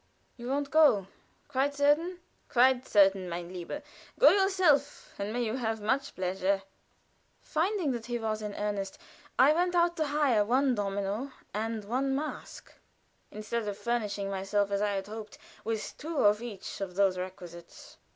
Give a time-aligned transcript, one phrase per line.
[0.35, 1.05] "You won't go
[1.47, 2.17] quite certain?"
[2.49, 3.83] "Quite certain, mein lieber.
[4.17, 6.63] Go yourself, and may you have much pleasure."
[7.43, 8.97] Finding that he was in earnest,
[9.37, 12.73] I went out to hire one domino and purchase one mask,
[13.29, 17.99] instead of furnishing myself, as I had hoped, with two of each of those requisites.